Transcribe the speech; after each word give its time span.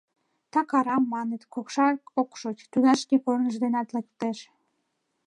Так 0.53 0.69
арам, 0.77 1.03
маныт, 1.15 1.41
кокшат 1.53 1.97
ок 2.21 2.31
шоч, 2.39 2.57
тудат 2.71 2.97
шке 3.03 3.15
корныж 3.25 3.55
денак 3.63 3.87
лектеш... 3.95 4.37